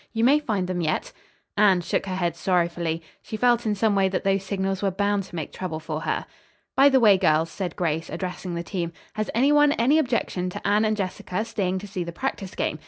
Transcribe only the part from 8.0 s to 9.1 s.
addressing the team,